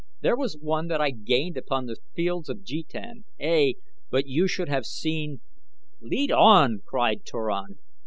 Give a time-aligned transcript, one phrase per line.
[0.21, 3.25] There was one that I gained upon The Fields of Jetan.
[3.37, 3.75] Ey,
[4.09, 5.41] but you should have seen"
[6.01, 7.77] "Lead on!" cried Turan.